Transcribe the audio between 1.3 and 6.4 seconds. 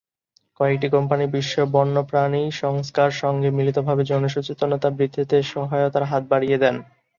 বিশ্ব বন্যপ্রাণী সংস্থার সঙ্গে মিলিতভাবে জনসচেতনতা বৃদ্ধিতে সহায়তার হাত